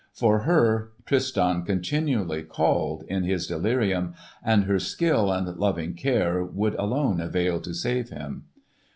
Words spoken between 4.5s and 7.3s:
her skill and loving care would alone